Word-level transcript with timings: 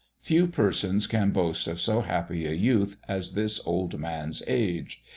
Few 0.23 0.47
persons 0.47 1.05
can 1.05 1.29
boast 1.29 1.67
of 1.67 1.79
so 1.79 2.01
happy 2.01 2.47
a 2.47 2.53
youth 2.53 2.97
as 3.07 3.33
this 3.33 3.61
old 3.67 3.99
man's 3.99 4.41
age. 4.47 5.03